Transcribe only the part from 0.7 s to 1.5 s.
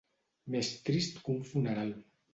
trist que un